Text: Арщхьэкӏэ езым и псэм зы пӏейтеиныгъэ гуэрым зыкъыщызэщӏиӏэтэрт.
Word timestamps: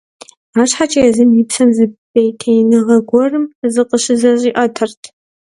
Арщхьэкӏэ 0.57 0.99
езым 1.09 1.31
и 1.41 1.43
псэм 1.49 1.69
зы 1.77 1.85
пӏейтеиныгъэ 2.11 2.97
гуэрым 3.09 3.45
зыкъыщызэщӏиӏэтэрт. 3.73 5.01